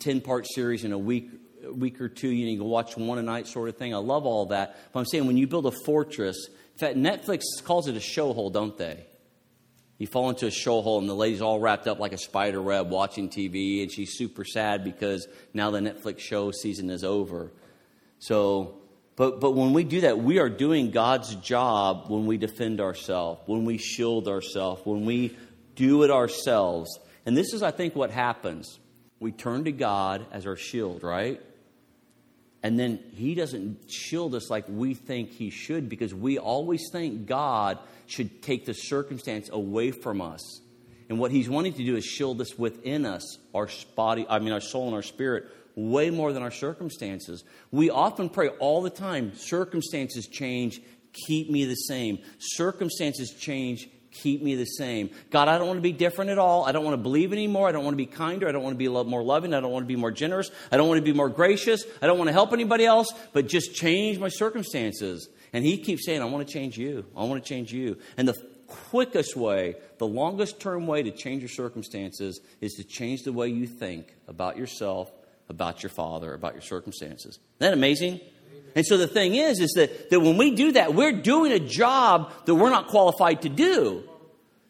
[0.00, 1.30] 10 part series in a week,
[1.72, 2.28] week or two.
[2.28, 3.94] You, know, you can watch one a night, sort of thing.
[3.94, 4.76] I love all that.
[4.92, 8.32] But I'm saying when you build a fortress, in fact, Netflix calls it a show
[8.32, 9.06] hole, don't they?
[9.98, 12.60] You fall into a show hole, and the lady's all wrapped up like a spider
[12.60, 17.52] web watching TV, and she's super sad because now the Netflix show season is over.
[18.18, 18.78] So,
[19.16, 23.40] but, but when we do that, we are doing God's job when we defend ourselves,
[23.46, 25.36] when we shield ourselves, when we
[25.76, 26.98] do it ourselves.
[27.24, 28.80] And this is, I think, what happens.
[29.20, 31.40] We turn to God as our shield, right?
[32.64, 37.26] And then He doesn't shield us like we think He should because we always think
[37.26, 40.60] God should take the circumstance away from us.
[41.08, 44.52] And what he's wanting to do is shield us within us, our body, I mean,
[44.52, 45.44] our soul and our spirit,
[45.76, 47.44] way more than our circumstances.
[47.70, 50.80] We often pray all the time circumstances change,
[51.26, 52.20] keep me the same.
[52.38, 55.10] Circumstances change, keep me the same.
[55.30, 56.64] God, I don't want to be different at all.
[56.64, 57.68] I don't want to believe anymore.
[57.68, 58.48] I don't want to be kinder.
[58.48, 59.52] I don't want to be more loving.
[59.52, 60.50] I don't want to be more generous.
[60.72, 61.84] I don't want to be more gracious.
[62.00, 65.28] I don't want to help anybody else, but just change my circumstances.
[65.52, 67.04] And he keeps saying, I want to change you.
[67.16, 67.98] I want to change you.
[68.16, 68.34] And the
[68.66, 73.48] quickest way, the longest term way to change your circumstances is to change the way
[73.48, 75.12] you think about yourself,
[75.48, 77.38] about your father, about your circumstances.
[77.38, 78.20] Isn't that amazing?
[78.74, 81.60] And so the thing is, is that, that when we do that, we're doing a
[81.60, 84.02] job that we're not qualified to do.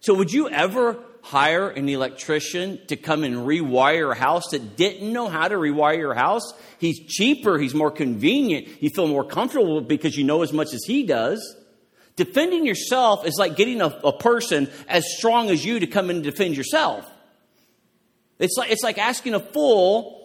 [0.00, 5.10] So would you ever hire an electrician to come and rewire a house that didn't
[5.10, 6.52] know how to rewire your house.
[6.78, 10.84] He's cheaper, he's more convenient, you feel more comfortable because you know as much as
[10.84, 11.56] he does.
[12.16, 16.22] Defending yourself is like getting a, a person as strong as you to come and
[16.22, 17.10] defend yourself.
[18.38, 20.23] It's like, it's like asking a fool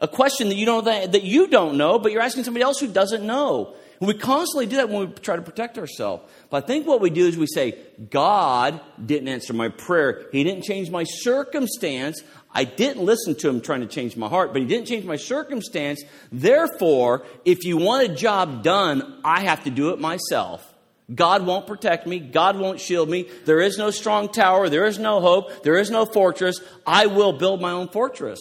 [0.00, 2.88] a question that you, don't, that you don't know, but you're asking somebody else who
[2.88, 3.74] doesn't know.
[4.00, 6.24] And we constantly do that when we try to protect ourselves.
[6.48, 7.78] But I think what we do is we say,
[8.10, 10.26] God didn't answer my prayer.
[10.32, 12.22] He didn't change my circumstance.
[12.50, 15.16] I didn't listen to him trying to change my heart, but he didn't change my
[15.16, 16.02] circumstance.
[16.32, 20.66] Therefore, if you want a job done, I have to do it myself.
[21.14, 22.20] God won't protect me.
[22.20, 23.28] God won't shield me.
[23.44, 24.70] There is no strong tower.
[24.70, 25.62] There is no hope.
[25.62, 26.58] There is no fortress.
[26.86, 28.40] I will build my own fortress.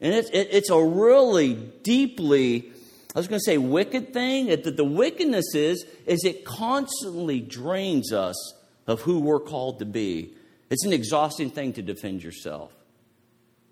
[0.00, 2.72] And it's, it, it's a really deeply
[3.14, 4.46] I was going to say wicked thing.
[4.46, 8.54] That the wickedness is, is it constantly drains us
[8.86, 10.34] of who we're called to be.
[10.70, 12.72] It's an exhausting thing to defend yourself.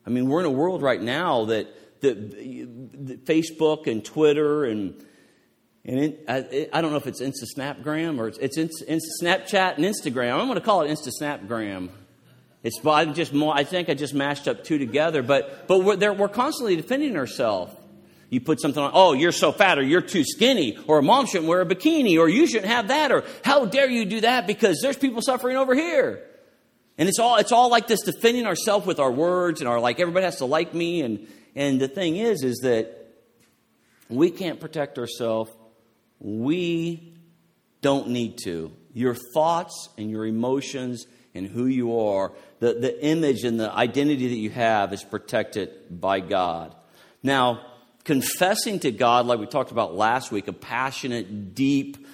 [0.07, 1.69] I mean, we're in a world right now that,
[2.01, 5.03] that, that Facebook and Twitter and
[5.85, 9.77] and it, I, I, don't know if it's Insta Snapgram or it's, it's Insta, Snapchat
[9.77, 10.33] and Instagram.
[10.33, 11.91] I'm going to call it Insta Snapgram.
[12.67, 16.29] It's I just I think I just mashed up two together, but but we're we're
[16.29, 17.73] constantly defending ourselves.
[18.29, 21.27] You put something on, oh, you're so fat, or you're too skinny, or a mom
[21.27, 24.49] shouldn't wear a bikini, or you shouldn't have that, or how dare you do that
[24.49, 26.25] because there's people suffering over here.
[26.99, 30.01] And it's all it's all like this defending ourselves with our words and our like
[30.01, 33.15] everybody has to like me and and the thing is is that
[34.09, 35.53] we can't protect ourselves.
[36.19, 37.15] We
[37.81, 38.73] don't need to.
[38.93, 44.29] Your thoughts and your emotions and who you are, the, the image and the identity
[44.29, 46.75] that you have is protected by God.
[47.23, 47.61] Now,
[48.05, 52.07] confessing to God, like we talked about last week, a passionate, deep,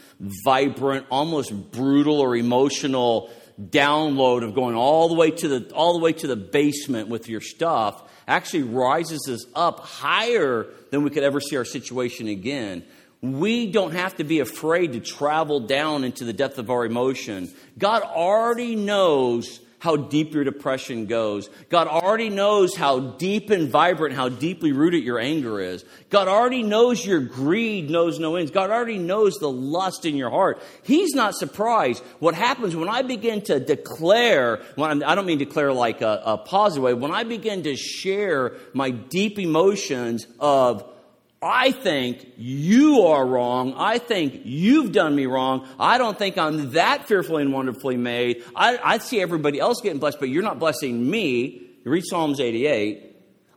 [0.45, 5.99] vibrant, almost brutal or emotional download of going all the way to the all the
[5.99, 11.23] way to the basement with your stuff actually rises us up higher than we could
[11.23, 12.85] ever see our situation again.
[13.21, 17.53] We don't have to be afraid to travel down into the depth of our emotion.
[17.79, 21.51] God already knows how deep your depression goes.
[21.69, 25.85] God already knows how deep and vibrant, how deeply rooted your anger is.
[26.09, 28.53] God already knows your greed knows no ends.
[28.53, 30.63] God already knows the lust in your heart.
[30.85, 32.01] He's not surprised.
[32.21, 36.39] What happens when I begin to declare, when I don't mean declare like a, a
[36.39, 40.92] positive way, when I begin to share my deep emotions of
[41.43, 43.75] I think you are wrong.
[43.77, 45.67] I think you've done me wrong.
[45.79, 48.45] I don't think I'm that fearfully and wonderfully made.
[48.55, 51.69] I, I see everybody else getting blessed, but you're not blessing me.
[51.85, 53.17] You read Psalms 88.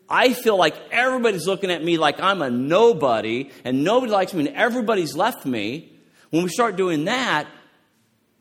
[0.10, 4.48] I feel like everybody's looking at me like I'm a nobody and nobody likes me
[4.48, 5.91] and everybody's left me.
[6.32, 7.48] When we start doing that,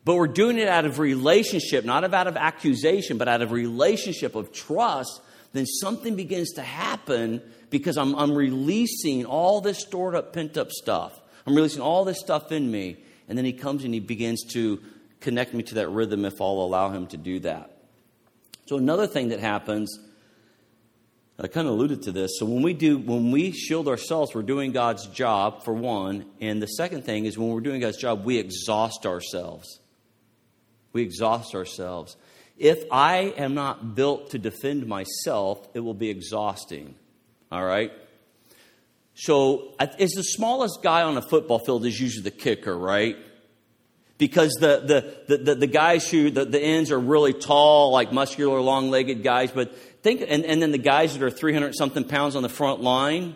[0.03, 4.35] but we're doing it out of relationship, not out of accusation, but out of relationship
[4.35, 5.21] of trust,
[5.55, 10.71] then something begins to happen because I'm, I'm releasing all this stored up, pent up
[10.71, 11.19] stuff.
[11.45, 12.97] I'm releasing all this stuff in me.
[13.27, 14.81] And then he comes and he begins to
[15.19, 17.71] connect me to that rhythm if I'll allow him to do that.
[18.67, 19.99] So, another thing that happens,
[21.39, 22.31] I kind of alluded to this.
[22.39, 26.25] So, when we do, when we shield ourselves, we're doing God's job, for one.
[26.41, 29.79] And the second thing is when we're doing God's job, we exhaust ourselves.
[30.93, 32.17] We exhaust ourselves.
[32.57, 36.95] If I am not built to defend myself, it will be exhausting.
[37.51, 37.91] All right?
[39.13, 43.17] So, is the smallest guy on a football field is usually the kicker, right?
[44.17, 48.13] Because the, the, the, the, the guys who, the, the ends are really tall, like
[48.13, 52.05] muscular, long legged guys, but think, and, and then the guys that are 300 something
[52.05, 53.35] pounds on the front line.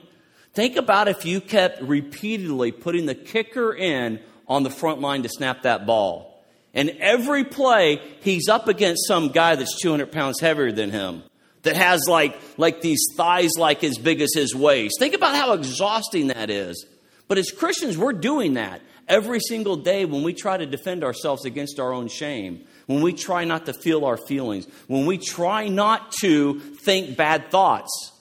[0.53, 5.29] Think about if you kept repeatedly putting the kicker in on the front line to
[5.29, 6.28] snap that ball.
[6.73, 11.23] And every play, he's up against some guy that's 200 pounds heavier than him
[11.63, 14.95] that has like, like these thighs like as big as his waist.
[14.99, 16.85] Think about how exhausting that is.
[17.27, 21.45] But as Christians, we're doing that every single day when we try to defend ourselves
[21.45, 25.67] against our own shame, when we try not to feel our feelings, when we try
[25.67, 28.13] not to think bad thoughts.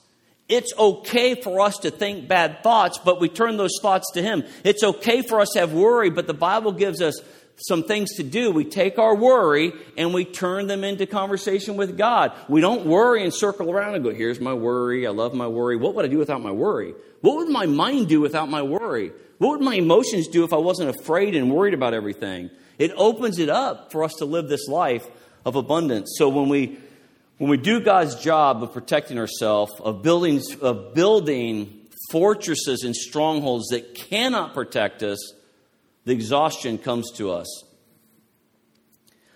[0.47, 4.43] It's okay for us to think bad thoughts, but we turn those thoughts to Him.
[4.63, 7.21] It's okay for us to have worry, but the Bible gives us
[7.67, 8.51] some things to do.
[8.51, 12.31] We take our worry and we turn them into conversation with God.
[12.47, 15.05] We don't worry and circle around and go, here's my worry.
[15.05, 15.75] I love my worry.
[15.75, 16.93] What would I do without my worry?
[17.21, 19.11] What would my mind do without my worry?
[19.39, 22.49] What would my emotions do if I wasn't afraid and worried about everything?
[22.77, 25.05] It opens it up for us to live this life
[25.45, 26.13] of abundance.
[26.17, 26.79] So when we
[27.37, 33.67] when we do God's job of protecting ourselves, of building of building fortresses and strongholds
[33.67, 35.33] that cannot protect us,
[36.09, 37.63] the exhaustion comes to us.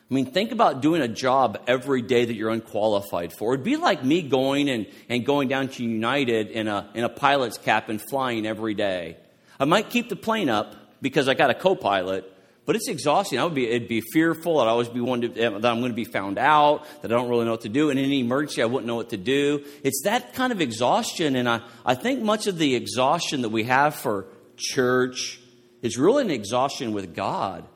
[0.10, 3.54] I mean, think about doing a job every day that you're unqualified for.
[3.54, 7.10] It'd be like me going and, and going down to United in a, in a
[7.10, 9.18] pilot's cap and flying every day.
[9.60, 12.26] I might keep the plane up because I got a co pilot,
[12.66, 13.38] but it's exhausting.
[13.38, 14.60] I would be, it'd be fearful.
[14.60, 17.46] I'd always be to, that I'm going to be found out, that I don't really
[17.46, 17.92] know what to do.
[17.92, 19.64] In any emergency, I wouldn't know what to do.
[19.84, 21.36] It's that kind of exhaustion.
[21.36, 24.26] And I, I think much of the exhaustion that we have for
[24.58, 25.40] church,
[25.84, 27.68] is really an exhaustion with God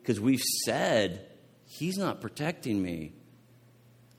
[0.00, 1.26] because we've said,
[1.66, 3.12] He's not protecting me.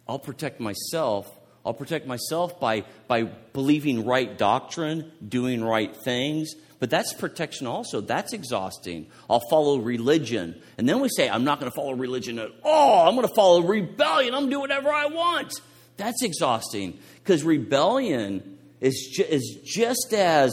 [0.08, 1.28] I'll protect myself.
[1.66, 6.54] I'll protect myself by, by believing right doctrine, doing right things.
[6.80, 8.02] But that's protection also.
[8.02, 9.08] That's exhausting.
[9.30, 10.62] I'll follow religion.
[10.78, 13.08] And then we say, I'm not going to follow religion at all.
[13.08, 14.34] I'm going to follow rebellion.
[14.34, 15.54] I'm going to do whatever I want.
[15.98, 20.52] That's exhausting because rebellion is, ju- is just as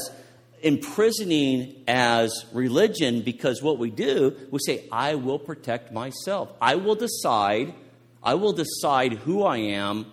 [0.67, 6.53] imprisoning as religion because what we do, we say, I will protect myself.
[6.61, 7.73] I will decide,
[8.21, 10.07] I will decide who I am.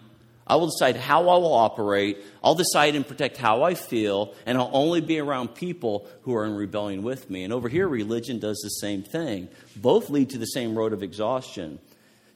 [0.46, 2.20] I will decide how I will operate.
[2.44, 6.46] I'll decide and protect how I feel, and I'll only be around people who are
[6.46, 7.44] in rebellion with me.
[7.44, 9.48] And over here, religion does the same thing.
[9.76, 11.80] Both lead to the same road of exhaustion.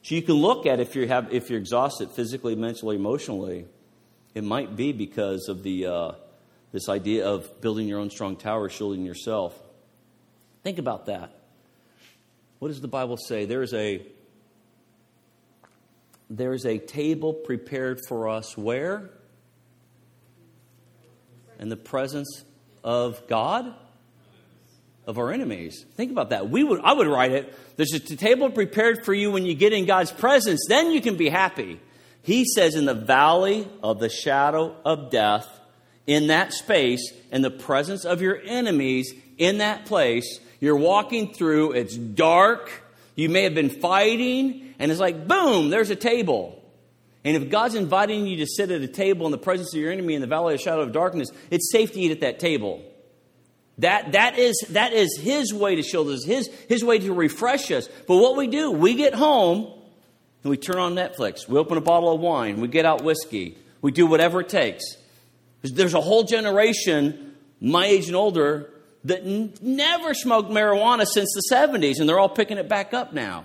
[0.02, 3.66] So you can look at if you have if you're exhausted physically, mentally, emotionally,
[4.34, 6.12] it might be because of the uh,
[6.72, 9.58] this idea of building your own strong tower, shielding yourself.
[10.62, 11.32] Think about that.
[12.58, 13.44] What does the Bible say?
[13.44, 14.02] There is a
[16.30, 19.10] there is a table prepared for us where?
[21.58, 22.44] In the presence
[22.84, 23.74] of God?
[25.06, 25.86] Of our enemies.
[25.94, 26.50] Think about that.
[26.50, 27.54] We would I would write it.
[27.76, 31.16] There's a table prepared for you when you get in God's presence, then you can
[31.16, 31.80] be happy.
[32.22, 35.48] He says in the valley of the shadow of death,
[36.08, 41.72] in that space, in the presence of your enemies, in that place, you're walking through,
[41.72, 42.70] it's dark,
[43.14, 46.60] you may have been fighting, and it's like, boom, there's a table.
[47.24, 49.92] And if God's inviting you to sit at a table in the presence of your
[49.92, 52.38] enemy in the valley of the shadow of darkness, it's safe to eat at that
[52.38, 52.82] table.
[53.76, 57.70] That, that, is, that is His way to shield us, his, his way to refresh
[57.70, 57.88] us.
[58.08, 59.72] But what we do, we get home
[60.42, 61.46] and we turn on Netflix.
[61.46, 62.60] We open a bottle of wine.
[62.60, 63.58] We get out whiskey.
[63.82, 64.96] We do whatever it takes.
[65.62, 68.70] There's a whole generation, my age and older,
[69.04, 73.12] that n- never smoked marijuana since the 70s, and they're all picking it back up
[73.12, 73.44] now.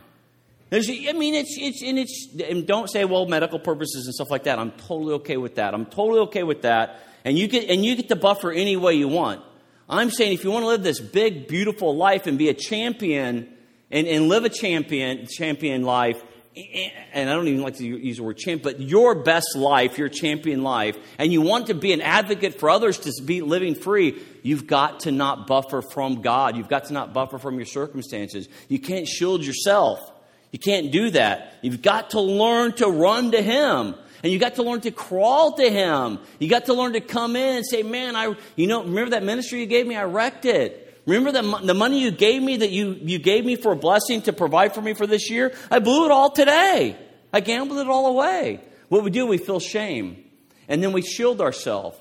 [0.70, 4.32] There's, I mean, it's, it's, and it's, and don't say, well, medical purposes and stuff
[4.32, 4.58] like that.
[4.58, 5.74] I'm totally okay with that.
[5.74, 7.00] I'm totally okay with that.
[7.24, 9.42] And you get, and you get to buffer any way you want.
[9.88, 13.54] I'm saying if you want to live this big, beautiful life and be a champion
[13.92, 16.24] and, and live a champion, champion life,
[16.56, 20.10] and I don't even like to use the word champ, but your best life, your
[20.10, 24.22] champion life, and you want to be an advocate for others to be living free,
[24.44, 26.56] you've got to not buffer from God.
[26.56, 28.48] You've got to not buffer from your circumstances.
[28.68, 30.12] You can't shield yourself.
[30.52, 31.56] You can't do that.
[31.64, 33.96] You've got to learn to run to Him.
[34.22, 36.20] And you got to learn to crawl to Him.
[36.40, 39.24] You got to learn to come in and say, man, I, you know, remember that
[39.24, 39.96] ministry you gave me?
[39.96, 40.83] I wrecked it.
[41.06, 44.22] Remember the, the money you gave me that you, you gave me for a blessing
[44.24, 45.54] to provide for me for this year?
[45.70, 46.98] I blew it all today.
[47.34, 48.62] I gambled it all away.
[48.90, 50.24] What we do, we feel shame.
[50.68, 51.98] And then we shield ourselves.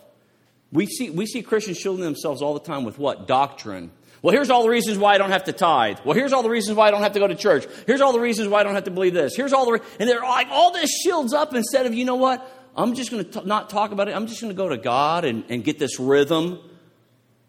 [0.71, 3.27] We see, we see Christians shielding themselves all the time with what?
[3.27, 3.91] Doctrine.
[4.23, 5.99] Well, here's all the reasons why I don't have to tithe.
[6.05, 7.67] Well, here's all the reasons why I don't have to go to church.
[7.87, 9.35] Here's all the reasons why I don't have to believe this.
[9.35, 9.81] Here's all the, re-.
[9.99, 12.49] and they're like, all this shields up instead of, you know what?
[12.77, 14.15] I'm just going to not talk about it.
[14.15, 16.61] I'm just going to go to God and, and get this rhythm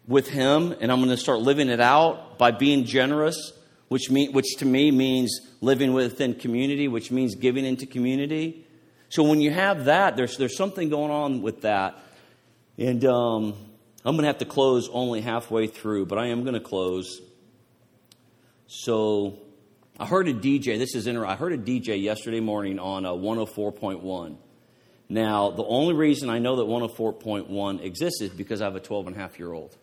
[0.06, 3.52] with Him, and I'm going to start living it out by being generous,
[3.88, 8.66] which, mean, which to me means living within community, which means giving into community.
[9.08, 11.98] So when you have that, there's, there's something going on with that.
[12.76, 13.54] And um,
[14.04, 17.20] I'm going to have to close only halfway through, but I am going to close.
[18.66, 19.38] So
[19.98, 21.30] I heard a DJ, this is interesting.
[21.30, 24.36] I heard a DJ yesterday morning on a 104.1.
[25.08, 29.08] Now, the only reason I know that 104.1 exists is because I have a 12
[29.08, 29.76] and a half year old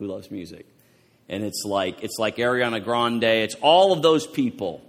[0.00, 0.66] who loves music.
[1.28, 4.82] And it's like it's like Ariana Grande, it's all of those people.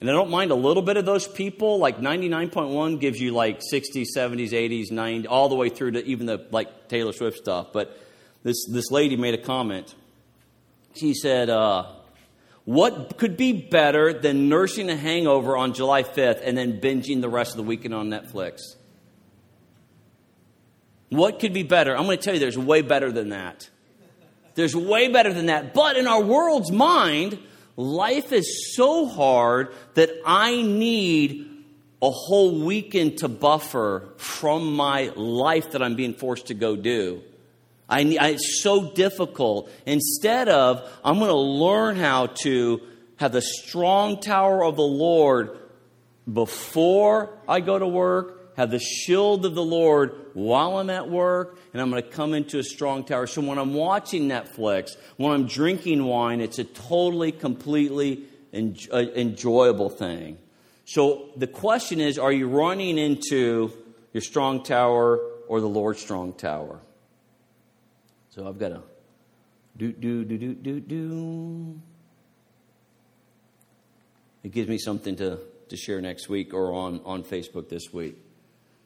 [0.00, 1.78] And I don't mind a little bit of those people.
[1.78, 6.26] Like 99.1 gives you like 60s, 70s, 80s, 90s, all the way through to even
[6.26, 7.68] the like Taylor Swift stuff.
[7.72, 7.96] But
[8.44, 9.94] this, this lady made a comment.
[10.94, 11.86] She said, uh,
[12.64, 17.28] What could be better than nursing a hangover on July 5th and then binging the
[17.28, 18.60] rest of the weekend on Netflix?
[21.08, 21.96] What could be better?
[21.96, 23.68] I'm going to tell you there's way better than that.
[24.58, 25.72] There's way better than that.
[25.72, 27.38] But in our world's mind,
[27.76, 31.48] life is so hard that I need
[32.02, 37.22] a whole weekend to buffer from my life that I'm being forced to go do.
[37.88, 39.70] I, I, it's so difficult.
[39.86, 42.80] Instead of, I'm going to learn how to
[43.14, 45.56] have the strong tower of the Lord
[46.30, 51.60] before I go to work have the shield of the Lord while I'm at work,
[51.72, 53.28] and I'm going to come into a strong tower.
[53.28, 58.56] So when I'm watching Netflix, when I'm drinking wine, it's a totally, completely uh,
[59.14, 60.38] enjoyable thing.
[60.86, 63.70] So the question is are you running into
[64.12, 66.80] your strong tower or the Lord's strong tower?
[68.30, 68.82] So I've got a
[69.76, 71.80] do, do, do, do, do, do.
[74.42, 75.38] It gives me something to,
[75.68, 78.16] to share next week or on, on Facebook this week.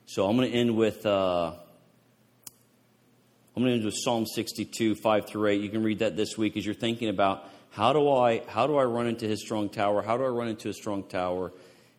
[0.07, 1.53] So I'm going to end with uh,
[3.55, 5.61] I'm going to end with Psalm 62, 5 through 8.
[5.61, 8.77] You can read that this week as you're thinking about how do I how do
[8.77, 10.03] I run into his strong tower?
[10.03, 11.53] How do I run into a strong tower?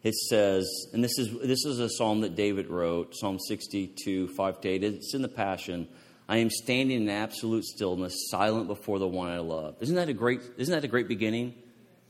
[0.04, 4.62] It says, and this is this is a psalm that David wrote, Psalm 62, 5
[4.62, 4.84] to 8.
[4.84, 5.88] It's in the Passion.
[6.28, 9.76] I am standing in absolute stillness, silent before the one I love.
[9.80, 11.56] Isn't that a great isn't that a great beginning?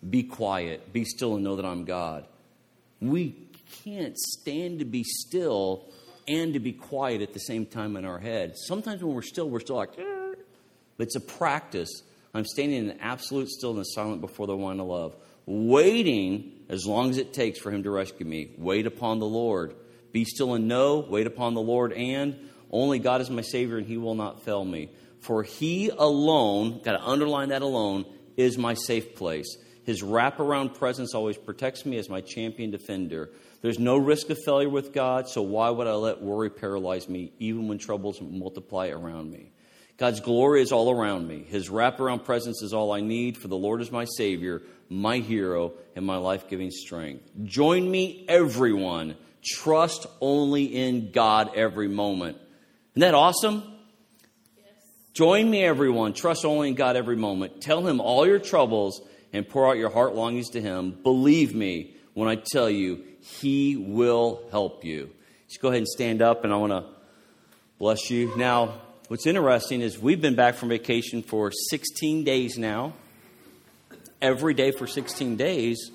[0.07, 2.25] Be quiet, be still and know that I'm God.
[2.99, 3.35] We
[3.83, 5.89] can't stand to be still
[6.27, 8.57] and to be quiet at the same time in our head.
[8.57, 11.89] Sometimes when we're still, we're still like, but it's a practice.
[12.33, 15.15] I'm standing in absolute stillness, silent before the one I love,
[15.45, 18.51] waiting as long as it takes for him to rescue me.
[18.57, 19.75] Wait upon the Lord.
[20.11, 23.85] Be still and know, wait upon the Lord, and only God is my Savior, and
[23.85, 24.89] he will not fail me.
[25.19, 28.05] For he alone, got to underline that alone,
[28.35, 29.57] is my safe place.
[29.85, 33.29] His wraparound presence always protects me as my champion defender.
[33.63, 37.31] There's no risk of failure with God, so why would I let worry paralyze me,
[37.39, 39.53] even when troubles multiply around me?
[39.95, 41.45] God's glory is all around me.
[41.47, 45.71] His wraparound presence is all I need, for the Lord is my Savior, my hero,
[45.95, 47.23] and my life giving strength.
[47.45, 49.15] Join me, everyone.
[49.41, 52.37] Trust only in God every moment.
[52.91, 53.63] Isn't that awesome?
[54.57, 54.65] Yes.
[55.13, 56.11] Join me, everyone.
[56.11, 57.61] Trust only in God every moment.
[57.61, 58.99] Tell Him all your troubles
[59.31, 60.97] and pour out your heart longings to Him.
[61.01, 65.09] Believe me when I tell you, He will help you.
[65.47, 66.85] Just go ahead and stand up, and I want to
[67.79, 68.35] bless you.
[68.37, 72.93] Now, What's interesting is we've been back from vacation for 16 days now.
[74.21, 75.91] Every day for 16 days,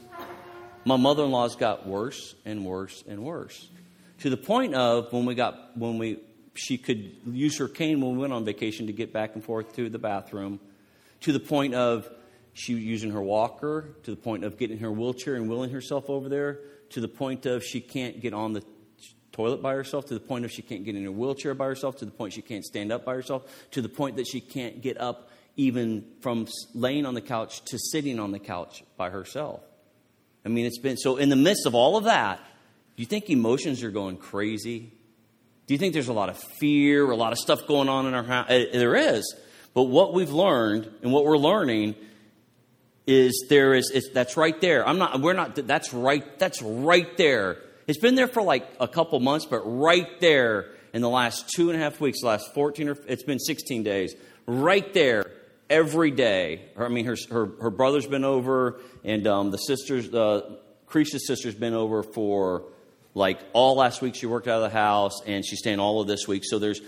[0.85, 3.67] my mother in law's got worse and worse and worse.
[4.21, 6.21] To the point of when we got, when we,
[6.55, 9.75] she could use her cane when we went on vacation to get back and forth
[9.77, 10.61] to the bathroom,
[11.23, 12.09] to the point of
[12.59, 16.11] she was using her walker, to the point of getting her wheelchair and wheeling herself
[16.11, 18.63] over there, to the point of she can't get on the
[19.33, 21.97] toilet by herself, to the point of she can't get in a wheelchair by herself,
[21.99, 24.83] to the point she can't stand up by herself, to the point that she can't
[24.83, 29.61] get up even from laying on the couch to sitting on the couch by herself.
[30.45, 32.39] I mean, it's been so in the midst of all of that,
[32.97, 34.93] do you think emotions are going crazy?
[35.67, 38.15] Do you think there's a lot of fear, a lot of stuff going on in
[38.15, 38.47] our house?
[38.49, 39.35] Eh, there is.
[39.75, 41.95] But what we've learned and what we're learning
[43.09, 44.87] is there is that's right there.
[44.87, 48.87] I'm not we're not that's right that's right there it's been there for like a
[48.87, 52.89] couple months, but right there in the last two and a half weeks, last 14
[52.91, 54.15] or it's been 16 days,
[54.47, 55.33] right there
[55.71, 56.67] every day.
[56.77, 60.57] I mean, her, her, her brother's been over, and um, the sisters, uh,
[60.93, 62.65] sister's been over for
[63.15, 64.15] like all last week.
[64.15, 66.43] She worked out of the house, and she's staying all of this week.
[66.45, 66.83] So there's,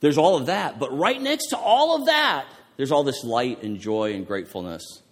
[0.00, 0.78] there's all of that.
[0.78, 2.44] But right next to all of that,
[2.76, 5.02] there's all this light and joy and gratefulness.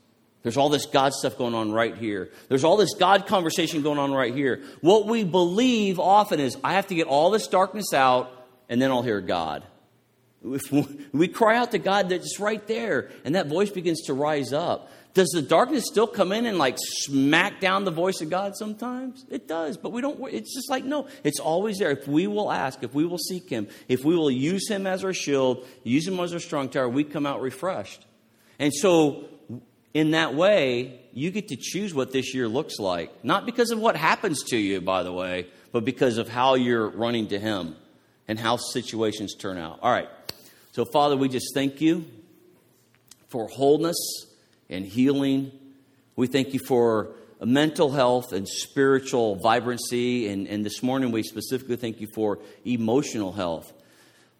[0.42, 2.30] There's all this God stuff going on right here.
[2.48, 4.62] There's all this God conversation going on right here.
[4.80, 8.32] What we believe often is, I have to get all this darkness out,
[8.68, 9.64] and then I'll hear God.
[10.42, 10.72] If
[11.12, 14.90] we cry out to God that's right there, and that voice begins to rise up.
[15.12, 19.26] Does the darkness still come in and like smack down the voice of God sometimes?
[19.28, 20.18] It does, but we don't.
[20.32, 21.90] It's just like, no, it's always there.
[21.90, 25.04] If we will ask, if we will seek Him, if we will use Him as
[25.04, 28.06] our shield, use Him as our strong tower, we come out refreshed.
[28.60, 29.24] And so
[29.92, 33.24] in that way, you get to choose what this year looks like.
[33.24, 36.88] Not because of what happens to you, by the way, but because of how you're
[36.88, 37.76] running to Him
[38.28, 39.80] and how situations turn out.
[39.82, 40.08] All right.
[40.72, 42.04] So, Father, we just thank you
[43.28, 43.98] for wholeness
[44.68, 45.50] and healing.
[46.14, 47.10] We thank you for
[47.42, 50.28] mental health and spiritual vibrancy.
[50.28, 53.72] And, and this morning, we specifically thank you for emotional health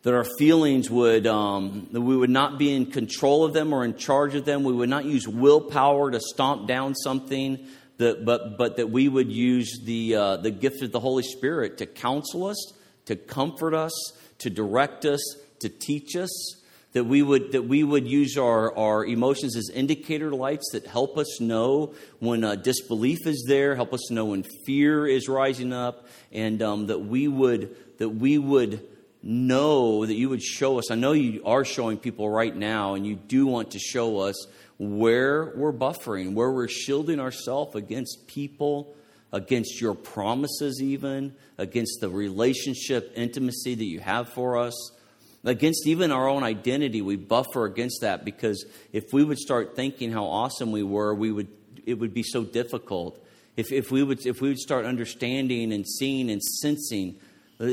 [0.03, 3.84] that our feelings would um, that we would not be in control of them or
[3.84, 4.64] in charge of them.
[4.64, 7.66] We would not use willpower to stomp down something
[7.98, 11.78] that, but, but that we would use the, uh, the gift of the holy spirit
[11.78, 12.72] to counsel us
[13.07, 13.92] to comfort us
[14.38, 15.20] to direct us
[15.59, 16.30] to teach us
[16.92, 21.18] that we would that we would use our, our emotions as indicator lights that help
[21.18, 26.07] us know when uh, disbelief is there help us know when fear is rising up
[26.32, 28.86] and um, that we would that we would
[29.22, 30.90] know that you would show us.
[30.90, 34.46] I know you are showing people right now, and you do want to show us
[34.78, 38.94] where we're buffering, where we're shielding ourselves against people,
[39.32, 44.92] against your promises, even, against the relationship intimacy that you have for us.
[45.44, 50.12] Against even our own identity, we buffer against that because if we would start thinking
[50.12, 51.48] how awesome we were, we would,
[51.86, 53.22] it would be so difficult.
[53.56, 57.16] If, if, we would, if we would start understanding and seeing and sensing
[57.61, 57.66] uh,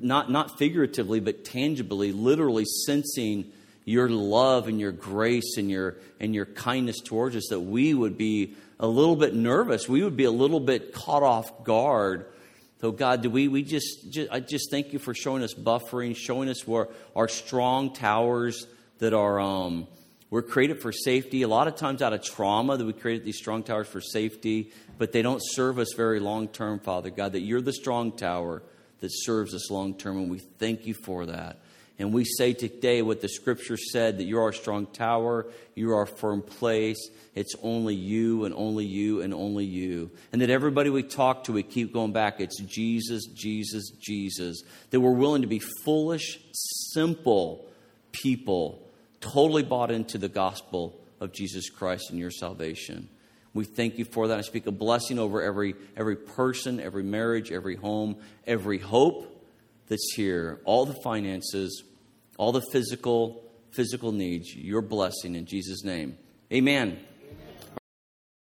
[0.00, 3.52] not, not figuratively, but tangibly, literally sensing
[3.84, 8.16] your love and your grace and your, and your kindness towards us, that we would
[8.16, 9.88] be a little bit nervous.
[9.88, 12.26] We would be a little bit caught off guard.
[12.80, 16.16] So, God, do we, we just, just, I just thank you for showing us buffering,
[16.16, 18.66] showing us where our strong towers
[18.98, 19.88] that are, um,
[20.30, 21.42] we're created for safety.
[21.42, 24.72] A lot of times out of trauma that we created these strong towers for safety,
[24.96, 28.62] but they don't serve us very long term, Father God, that you're the strong tower
[29.02, 31.58] that serves us long term, and we thank you for that.
[31.98, 36.06] And we say today what the scripture said that you're our strong tower, you're our
[36.06, 37.10] firm place.
[37.34, 40.10] It's only you and only you and only you.
[40.32, 42.40] And that everybody we talk to, we keep going back.
[42.40, 44.62] It's Jesus, Jesus, Jesus.
[44.90, 47.66] That we're willing to be foolish, simple
[48.10, 48.90] people,
[49.20, 53.08] totally bought into the gospel of Jesus Christ and your salvation.
[53.54, 54.38] We thank you for that.
[54.38, 59.46] I speak a blessing over every, every person, every marriage, every home, every hope
[59.88, 61.84] that's here, all the finances,
[62.38, 63.42] all the physical
[63.72, 64.54] physical needs.
[64.54, 66.16] Your blessing in Jesus' name.
[66.52, 66.98] Amen.